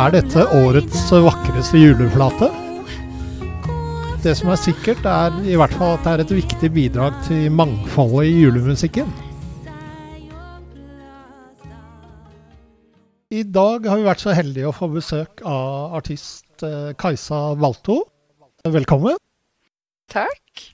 [0.00, 2.46] Er dette årets vakreste juleplate?
[4.24, 7.50] Det som er sikkert, er i hvert fall at det er et viktig bidrag til
[7.52, 9.10] mangfoldet i julemusikken.
[13.28, 17.98] I dag har vi vært så heldige å få besøk av artist eh, Kajsa Walto.
[18.72, 19.20] Velkommen.
[20.08, 20.64] Takk.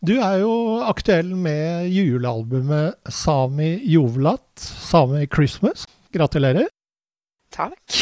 [0.00, 0.54] Du er jo
[0.88, 5.84] aktuell med julealbumet Sami Jovelat, Sami Christmas.
[6.16, 6.72] Gratulerer.
[7.54, 7.98] Takk.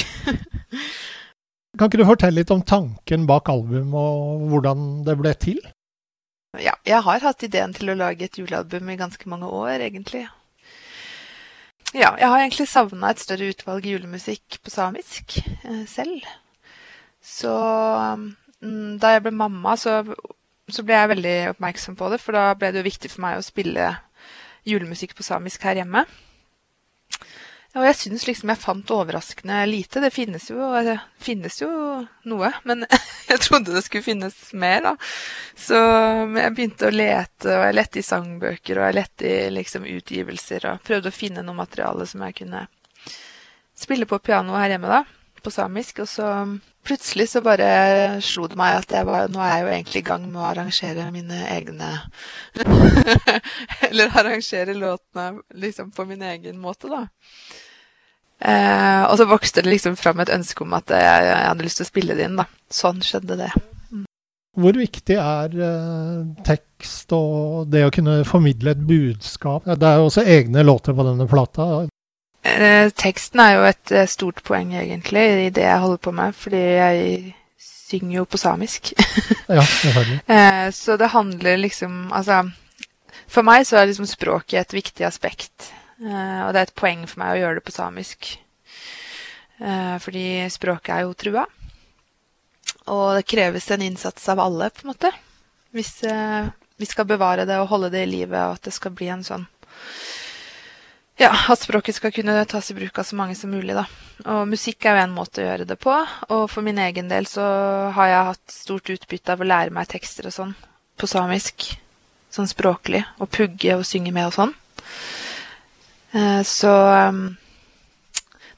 [1.78, 5.60] kan ikke du fortelle litt om tanken bak albumet, og hvordan det ble til?
[6.60, 10.26] Ja, jeg har hatt ideen til å lage et julealbum i ganske mange år, egentlig.
[11.92, 16.24] Ja, jeg har egentlig savna et større utvalg julemusikk på samisk eh, selv.
[17.20, 20.00] Så mm, da jeg ble mamma, så,
[20.68, 23.38] så, ble jeg veldig oppmerksom på det, for da ble det jo viktig for meg
[23.38, 23.90] å spille
[24.68, 26.06] julemusikk på samisk her hjemme.
[27.72, 30.02] Og jeg syns liksom jeg fant overraskende lite.
[30.04, 31.70] Det finnes jo, det finnes jo
[32.28, 32.84] noe, men
[33.30, 34.92] jeg trodde det skulle finnes mer, da.
[35.56, 39.88] Så jeg begynte å lete, og jeg lette i sangbøker, og jeg lette i liksom
[39.88, 42.66] utgivelser, og prøvde å finne noe materiale som jeg kunne
[43.72, 45.02] spille på piano her hjemme, da
[45.42, 46.02] på samisk.
[46.04, 46.28] Og så
[46.86, 50.24] plutselig så bare slo det meg at var, nå er jeg jo egentlig i gang
[50.28, 51.90] med å arrangere mine egne
[53.88, 57.04] Eller arrangere låtene liksom på min egen måte, da.
[58.42, 61.78] Eh, og så vokste det liksom fram et ønske om at jeg, jeg, hadde lyst
[61.78, 62.48] til å spille det inn, da.
[62.72, 63.50] Sånn skjedde det.
[63.92, 64.04] Mm.
[64.64, 69.68] Hvor viktig er eh, tekst og det å kunne formidle et budskap?
[69.70, 71.68] Det er jo også egne låter på denne plata.
[72.42, 76.34] Eh, teksten er jo et eh, stort poeng, egentlig, i det jeg holder på med.
[76.34, 78.92] Fordi jeg synger jo på samisk.
[79.48, 80.20] ja, selvfølgelig.
[80.36, 82.42] Eh, så det handler liksom Altså,
[83.28, 85.72] for meg så er liksom språket et viktig aspekt.
[86.02, 88.38] og det er et poeng for meg å gjøre det på samisk.
[90.02, 91.44] fordi språket er jo trua.
[92.90, 95.12] Og det kreves en innsats av alle, på en måte.
[95.70, 96.02] Hvis
[96.76, 99.22] vi skal bevare det og holde det i live, og at det skal bli en
[99.22, 99.46] sånn
[101.22, 103.84] ja, at språket skal kunne tas i bruk av så mange som mulig, da.
[104.32, 105.94] Og musikk er jo en måte å gjøre det på.
[106.34, 107.44] Og for min egen del så
[107.96, 110.54] har jeg hatt stort utbytte av å lære meg tekster og sånn
[110.98, 111.68] på samisk.
[112.32, 113.02] Sånn språklig.
[113.20, 114.54] Og pugge og synge med og sånn.
[116.12, 116.72] Eh, så
[117.08, 117.24] um,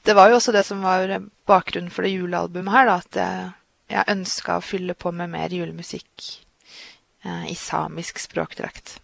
[0.05, 1.11] Det var jo også det som var
[1.47, 2.97] bakgrunnen for det julealbumet her, da.
[3.01, 3.47] At jeg,
[3.95, 6.29] jeg ønska å fylle på med mer julemusikk
[7.25, 8.99] eh, i samisk språkdrakt.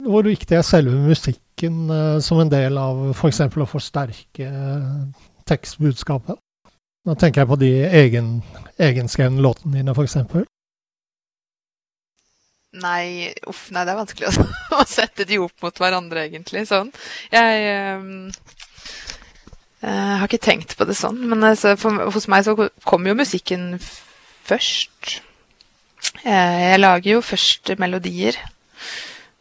[0.00, 3.42] Hvor viktig er selve musikken uh, som en del av f.eks.
[3.52, 6.40] For å forsterke uh, tekstbudskapet?
[7.08, 8.32] Nå tenker jeg på de egen,
[8.80, 10.16] egenskrevne låtene dine, f.eks.
[12.80, 14.44] Nei, uff, nei, det er vanskelig å,
[14.78, 16.66] å, sette de opp mot hverandre, egentlig.
[16.70, 16.92] Sånn.
[17.32, 17.64] Jeg
[17.98, 18.28] um,
[19.82, 22.54] uh, har ikke tenkt på det sånn, men altså, for, hos meg så
[22.86, 23.74] kommer jo musikken
[24.48, 25.18] først.
[26.24, 28.38] jeg lager jo først melodier.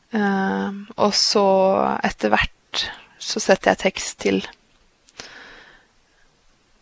[0.09, 1.45] Uh, og så
[2.01, 2.85] etter hvert
[3.19, 4.39] så setter jeg tekst til.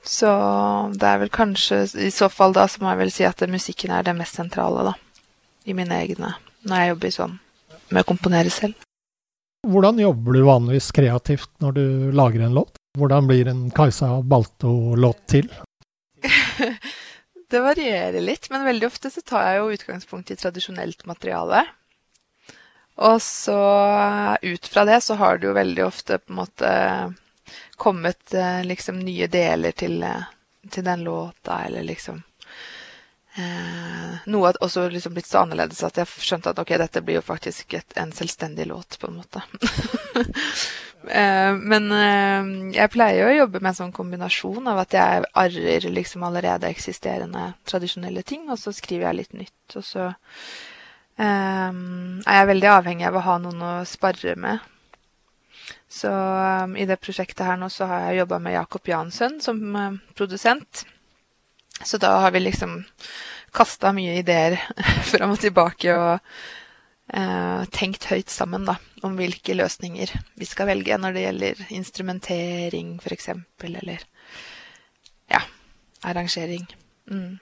[0.07, 0.29] Så
[0.95, 3.91] det er vel kanskje I så fall da så må jeg vel si at musikken
[3.91, 4.95] er det mest sentrale, da.
[5.67, 6.31] I mine egne.
[6.63, 7.39] Når jeg jobber sånn
[7.91, 8.77] med å komponere selv.
[9.67, 11.85] Hvordan jobber du vanligvis kreativt når du
[12.15, 12.77] lager en låt?
[12.97, 15.49] Hvordan blir en Kajsa Balto-låt til?
[17.51, 21.65] det varierer litt, men veldig ofte så tar jeg jo utgangspunkt i tradisjonelt materiale.
[22.97, 23.57] Og så
[24.41, 26.71] ut fra det så har det jo veldig ofte på en måte
[27.77, 30.25] kommet eh, liksom nye deler til, eh,
[30.69, 32.23] til den låta, eller liksom
[33.37, 37.25] Eh, noe også liksom blitt så annerledes at jeg skjønte at ok, dette blir jo
[37.25, 39.43] faktisk et, en selvstendig låt, på en måte.
[41.19, 42.49] eh, men eh,
[42.79, 46.71] jeg pleier jo å jobbe med en sånn kombinasjon av at jeg arrer liksom allerede
[46.71, 49.77] eksisterende tradisjonelle ting, og så skriver jeg litt nytt.
[49.77, 50.09] Og så
[51.17, 51.77] eh,
[52.37, 54.65] er veldig avhengig av å ha noen å sparre med.
[55.87, 59.61] Så um, i det prosjektet her nå så har jeg jobba med Jakob Jansson som
[59.75, 60.83] uh, produsent.
[61.83, 62.81] Så da har vi liksom
[63.55, 64.57] kasta mye ideer
[65.11, 68.77] fram og tilbake og uh, tenkt høyt sammen da,
[69.07, 73.31] om hvilke løsninger vi skal velge når det gjelder instrumentering f.eks.,
[73.63, 74.03] eller
[75.31, 75.41] ja,
[76.03, 76.67] arrangering.
[77.09, 77.37] Mm.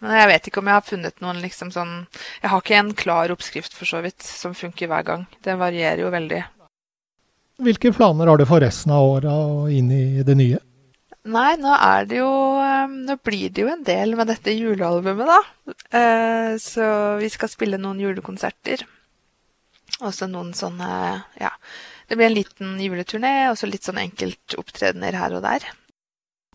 [0.00, 1.92] Men jeg vet ikke om jeg har funnet noen liksom sånn
[2.40, 5.26] Jeg har ikke en klar oppskrift for så vidt som funker hver gang.
[5.44, 6.40] Det varierer jo veldig.
[7.60, 10.60] Hvilke planer har du for resten av året og inn i det nye?
[11.28, 12.30] Nei, nå er det jo
[12.64, 15.74] ehm, Nå blir det jo en del med dette julealbumet, da.
[15.98, 16.86] Eh, så
[17.20, 18.86] vi skal spille noen julekonserter.
[20.00, 20.88] Og så noen sånne
[21.40, 21.52] Ja.
[22.08, 25.62] Det blir en liten juleturné, og så litt sånn enkeltopptredener her og der.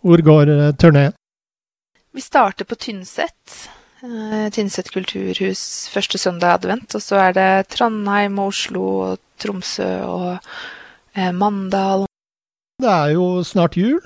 [0.04, 1.16] Hvor går uh, turneen?
[2.16, 3.56] Vi starter på Tynset.
[4.00, 6.96] Uh, Tynset kulturhus første søndag i advent.
[6.96, 10.30] Og så er det Trondheim og Oslo og Tromsø og
[11.18, 12.06] uh, Mandal.
[12.80, 14.00] Det er jo snart jul.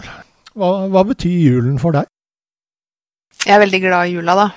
[0.57, 2.09] Hva, hva, betyr julen for deg?
[3.45, 4.47] Jeg er veldig glad i jula, da.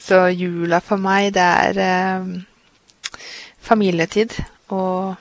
[0.00, 3.20] Så jula for meg, det er eh,
[3.60, 4.32] familietid
[4.72, 5.20] og,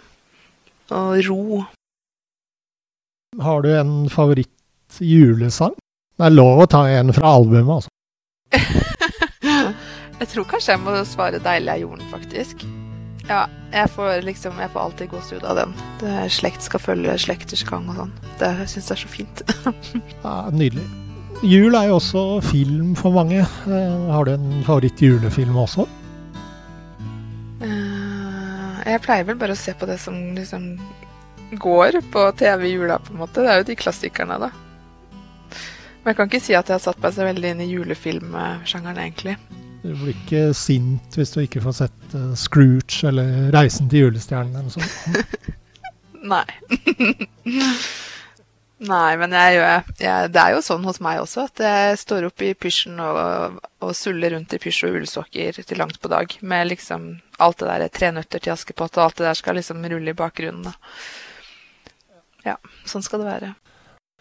[0.96, 1.60] og, ro.
[3.44, 5.76] Har du en favoritt-julesang?
[6.20, 7.92] Det er lov å ta en fra albumet, altså.
[10.20, 12.66] jeg tror kanskje jeg må svare 'Deilig er jorden', faktisk.
[13.30, 15.78] Ja, jeg får liksom Jeg får alltid gåsehud av den.
[16.02, 18.14] Det er Slekt skal følge slekters gang og sånn.
[18.42, 19.46] Det syns jeg er så fint.
[20.26, 20.84] ja, nydelig.
[21.48, 23.40] Jul er jo også film for mange.
[23.40, 25.88] Eh, har du en favoritt-julefilm også?
[27.64, 30.74] Uh, jeg pleier vel bare å se på det som liksom
[31.56, 33.40] går på TV i jula, på en måte.
[33.40, 34.58] Det er jo de klassikerne, da.
[36.10, 38.98] Men jeg kan ikke si at jeg har satt meg så veldig inn i julefilmsjangeren,
[38.98, 39.36] egentlig.
[39.84, 44.58] Du blir ikke sint hvis du ikke får sett uh, Scrooge eller Reisen til julestjernen
[44.58, 45.54] eller noe sånt?
[46.34, 46.42] Nei.
[48.90, 49.62] Nei, men jeg,
[50.02, 53.62] jeg, det er jo sånn hos meg også at jeg står opp i pysjen og,
[53.86, 57.70] og suller rundt i pysj og ullsokker til langt på dag med liksom alt det
[57.70, 60.74] der Tre nøtter til Askepott og alt det der skal liksom rulle i bakgrunnen.
[60.74, 60.74] Da.
[62.56, 63.56] Ja, sånn skal det være.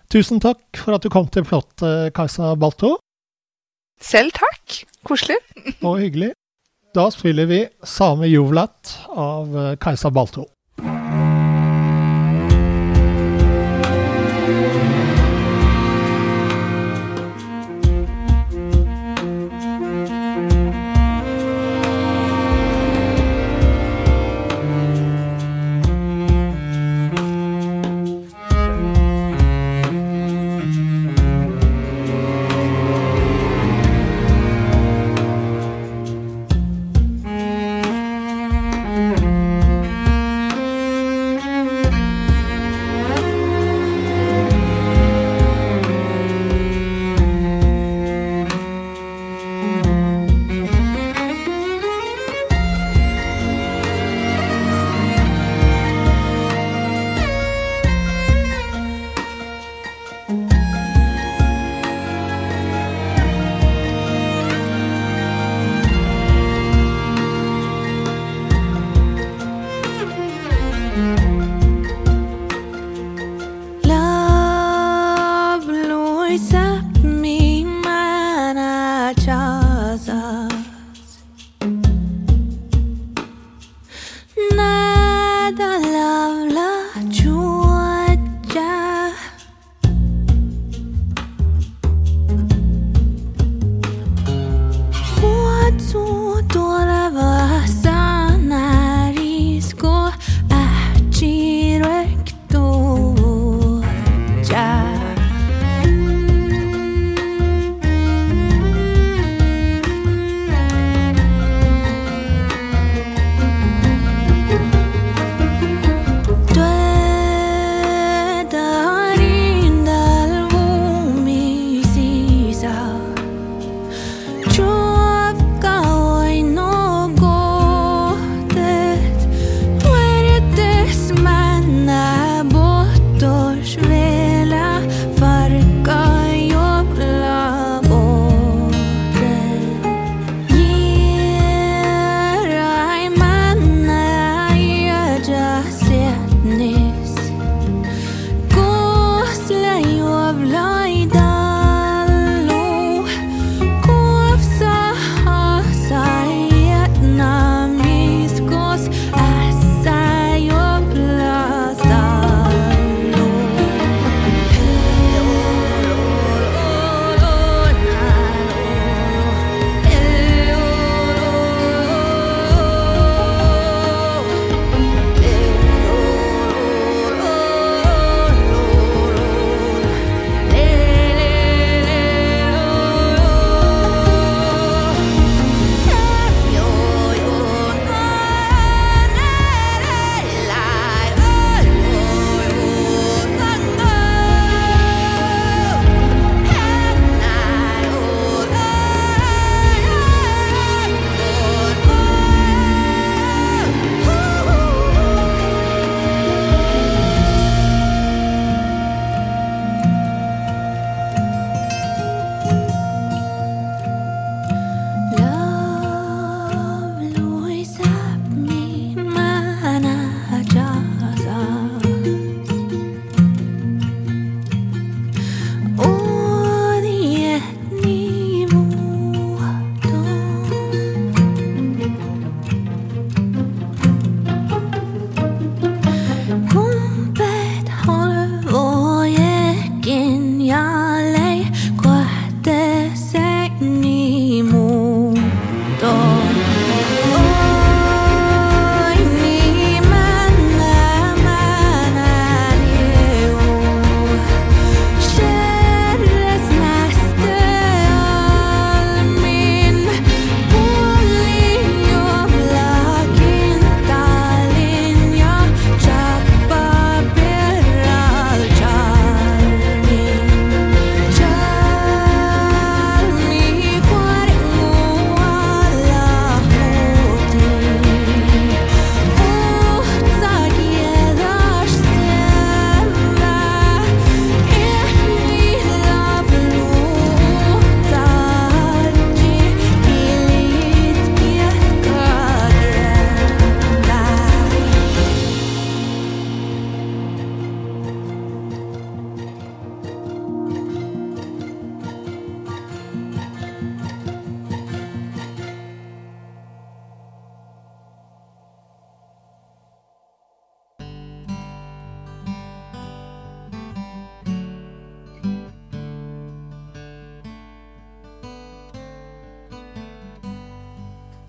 [0.09, 2.95] Tusen takk for at du kom til plottet, Kajsa Balto.
[4.01, 4.79] Selv takk.
[5.05, 5.37] Koselig.
[5.85, 6.31] Og hyggelig.
[6.97, 10.47] Da spiller vi Same Jovlat av eh, Kajsa Balto.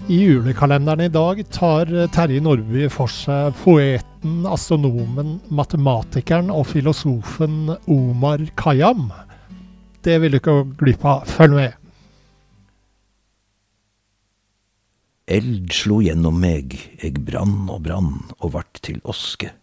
[0.10, 8.42] I julekalenderen i dag tar Terje Nordby for seg poeten, astronomen, matematikeren og filosofen Omar
[8.58, 9.12] Khayyam.
[10.02, 11.30] Det vil du ikke gå glipp av.
[11.30, 11.78] Følg med.
[15.30, 16.74] Eld slo gjennom meg,
[17.06, 19.54] eg brann og brann og vart til oske.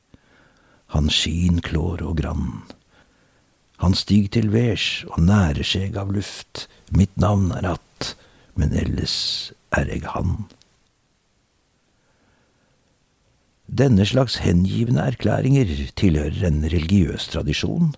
[0.94, 2.62] Han skin klår og grann.
[3.82, 8.14] Han stig til værs og nærer seg av luft, mitt navn er att,
[8.54, 10.46] men elles er eg han.
[13.66, 17.94] Denne slags hengivne erklæringer tilhører en religiøs tradisjon,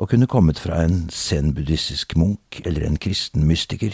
[0.00, 3.92] og kunne kommet fra en zen-buddhistisk munk eller en kristen mystiker,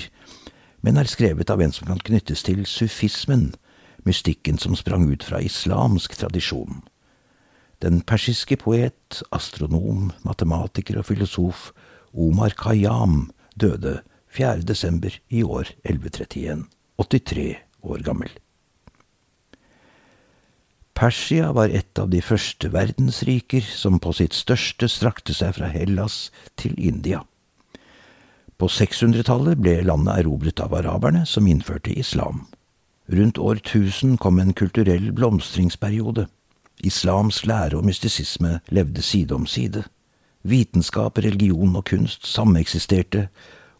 [0.83, 3.55] men er skrevet av en som kan knyttes til sufismen,
[4.07, 6.85] mystikken som sprang ut fra islamsk tradisjon.
[7.83, 11.73] Den persiske poet, astronom, matematiker og filosof
[12.15, 13.99] Omar Khayyam døde
[14.31, 14.63] 4.
[14.63, 16.65] desember i år 1131,
[16.99, 18.31] 83 år gammel.
[20.97, 26.31] Persia var et av de første verdensriker som på sitt største strakte seg fra Hellas
[26.57, 27.21] til India.
[28.57, 32.47] På 600-tallet ble landet erobret av araberne, som innførte islam.
[33.13, 36.27] Rundt år 1000 kom en kulturell blomstringsperiode.
[36.81, 39.85] Islamsk lære og mystisisme levde side om side.
[40.49, 43.29] Vitenskap, religion og kunst sameksisterte,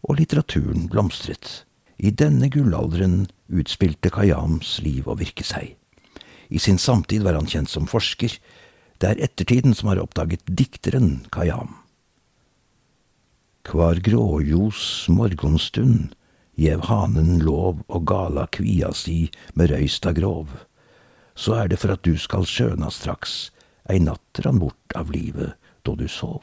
[0.05, 1.66] og litteraturen blomstret.
[1.97, 5.73] I denne gullalderen utspilte Khayyams liv og virke seg.
[6.49, 8.37] I sin samtid var han kjent som forsker.
[9.01, 11.73] Det er ettertiden som har oppdaget dikteren Khayyam.
[13.67, 16.13] Kvar gråjos morgonstund
[16.57, 20.53] gjev hanen lov og gala kvia si med røysta grov.
[21.35, 23.49] Så er det for at du skal skjøna straks,
[23.89, 26.41] ei natt rann bort av livet då du sov.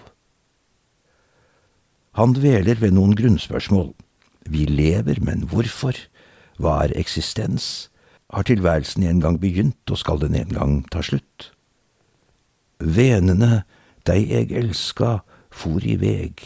[2.14, 3.90] Han dveler ved noen grunnspørsmål.
[4.44, 5.96] Vi lever, men hvorfor?
[6.60, 7.88] Hva er eksistens?
[8.32, 11.50] Har tilværelsen en gang begynt, og skal den en gang ta slutt?
[12.78, 13.64] Venene,
[14.06, 15.22] dei eg elska,
[15.54, 16.40] for i veg,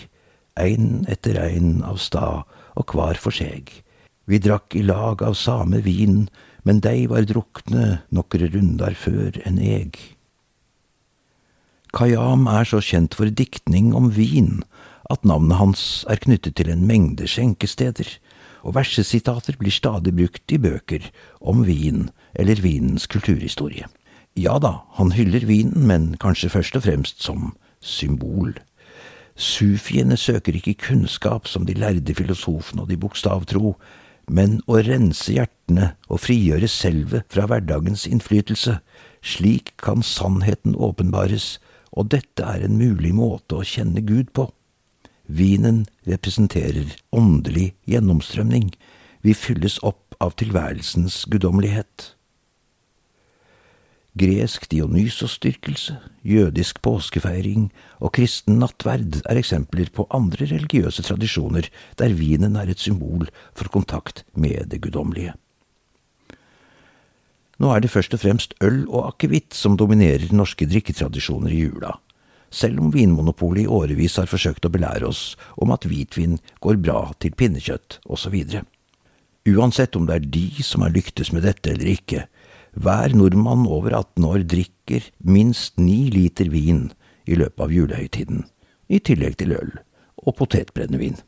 [0.60, 2.44] ein etter ein av stad,
[2.76, 3.70] og kvar for seg.
[4.28, 6.28] Vi drakk i lag av same vin,
[6.68, 9.96] men dei var drukne nokre rundar før enn eg.
[11.96, 14.60] Kayam er så kjent for diktning om vin
[15.08, 18.10] at navnet hans er knyttet til en mengde skjenkesteder,
[18.66, 21.08] og versesitater blir stadig brukt i bøker
[21.40, 23.86] om vin eller vinens kulturhistorie.
[24.38, 28.52] Ja da, han hyller vinen, men kanskje først og fremst som symbol.
[29.38, 33.76] Sufiene søker ikke kunnskap som de lærde filosofene og de bokstavtro,
[34.28, 38.76] men å rense hjertene og frigjøre selvet fra hverdagens innflytelse.
[39.24, 41.56] Slik kan sannheten åpenbares,
[41.96, 44.50] og dette er en mulig måte å kjenne Gud på.
[45.28, 48.72] Vinen representerer åndelig gjennomstrømning.
[49.20, 52.14] Vi fylles opp av tilværelsens guddommelighet.
[54.18, 57.68] Gresk dionysosdyrkelse, jødisk påskefeiring
[58.00, 61.68] og kristen nattverd er eksempler på andre religiøse tradisjoner
[62.00, 65.36] der vinen er et symbol for kontakt med det guddommelige.
[67.60, 71.98] Nå er det først og fremst øl og akevitt som dominerer norske drikketradisjoner i jula
[72.50, 77.12] selv om Vinmonopolet i årevis har forsøkt å belære oss om at hvitvin går bra
[77.20, 78.36] til pinnekjøtt osv.
[79.48, 82.26] Uansett om det er de som har lyktes med dette eller ikke,
[82.78, 86.90] hver nordmann over 18 år drikker minst ni liter vin
[87.28, 88.44] i løpet av julehøytiden,
[88.88, 89.72] i tillegg til øl
[90.24, 91.18] og potetbrennevin.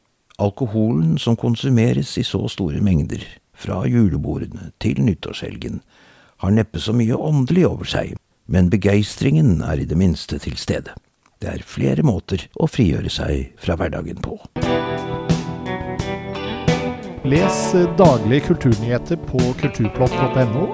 [0.40, 3.20] Alkoholen som konsumeres i så store mengder,
[3.60, 5.82] fra julebordene til nyttårshelgen,
[6.40, 8.14] har neppe så mye åndelig over seg,
[8.48, 10.94] men begeistringen er i det minste til stede.
[11.40, 14.34] Det er flere måter å frigjøre seg fra hverdagen på.
[17.24, 17.60] Les
[17.96, 20.66] daglige kulturnyheter på kulturplott.no,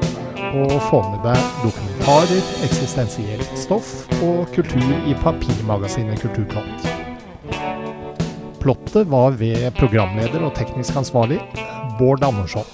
[0.59, 6.91] og få med deg dokumentarer, eksistensielt stoff og kultur i papirmagasinet Kulturplott.
[8.59, 11.39] Plottet var ved programleder og teknisk ansvarlig
[12.01, 12.67] Bård Andersson.